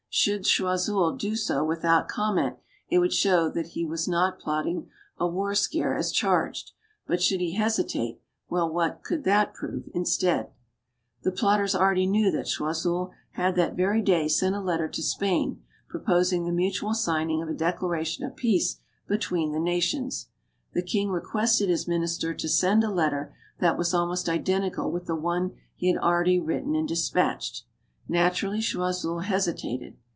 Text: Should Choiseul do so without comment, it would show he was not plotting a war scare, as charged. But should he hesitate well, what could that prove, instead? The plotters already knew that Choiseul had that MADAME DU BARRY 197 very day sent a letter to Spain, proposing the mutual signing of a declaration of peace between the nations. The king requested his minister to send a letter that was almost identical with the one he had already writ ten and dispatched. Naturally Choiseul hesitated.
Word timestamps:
Should 0.13 0.43
Choiseul 0.43 1.15
do 1.15 1.37
so 1.37 1.63
without 1.63 2.09
comment, 2.09 2.57
it 2.89 2.99
would 2.99 3.13
show 3.13 3.49
he 3.49 3.85
was 3.85 4.09
not 4.09 4.39
plotting 4.39 4.89
a 5.17 5.25
war 5.25 5.55
scare, 5.55 5.95
as 5.95 6.11
charged. 6.11 6.73
But 7.07 7.21
should 7.21 7.39
he 7.39 7.53
hesitate 7.53 8.19
well, 8.49 8.69
what 8.69 9.03
could 9.05 9.23
that 9.23 9.53
prove, 9.53 9.89
instead? 9.93 10.49
The 11.23 11.31
plotters 11.31 11.73
already 11.73 12.05
knew 12.07 12.29
that 12.29 12.43
Choiseul 12.47 13.13
had 13.35 13.55
that 13.55 13.77
MADAME 13.77 13.77
DU 13.77 13.77
BARRY 13.77 13.99
197 13.99 14.05
very 14.05 14.25
day 14.25 14.27
sent 14.27 14.53
a 14.53 14.59
letter 14.59 14.89
to 14.89 15.01
Spain, 15.01 15.63
proposing 15.87 16.43
the 16.43 16.51
mutual 16.51 16.93
signing 16.93 17.41
of 17.41 17.47
a 17.47 17.53
declaration 17.53 18.25
of 18.25 18.35
peace 18.35 18.81
between 19.07 19.53
the 19.53 19.61
nations. 19.61 20.27
The 20.73 20.83
king 20.83 21.09
requested 21.09 21.69
his 21.69 21.87
minister 21.87 22.33
to 22.33 22.49
send 22.49 22.83
a 22.83 22.91
letter 22.91 23.33
that 23.61 23.77
was 23.77 23.93
almost 23.93 24.27
identical 24.27 24.91
with 24.91 25.05
the 25.05 25.15
one 25.15 25.53
he 25.77 25.87
had 25.87 25.97
already 25.97 26.37
writ 26.37 26.65
ten 26.65 26.75
and 26.75 26.85
dispatched. 26.87 27.63
Naturally 28.09 28.59
Choiseul 28.59 29.19
hesitated. 29.19 29.95